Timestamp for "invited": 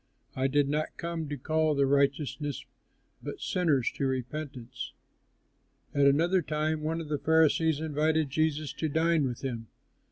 7.79-8.31